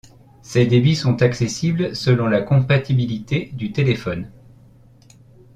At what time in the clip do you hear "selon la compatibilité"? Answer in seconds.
1.95-3.51